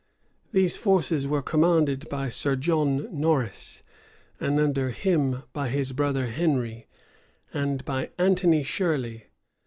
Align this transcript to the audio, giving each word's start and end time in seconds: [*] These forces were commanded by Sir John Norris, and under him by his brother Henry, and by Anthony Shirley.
[*] 0.29 0.43
These 0.51 0.77
forces 0.77 1.27
were 1.27 1.43
commanded 1.43 2.09
by 2.09 2.27
Sir 2.29 2.55
John 2.55 3.07
Norris, 3.11 3.83
and 4.39 4.59
under 4.59 4.89
him 4.89 5.43
by 5.53 5.69
his 5.69 5.91
brother 5.91 6.25
Henry, 6.25 6.87
and 7.53 7.85
by 7.85 8.09
Anthony 8.17 8.63
Shirley. 8.63 9.25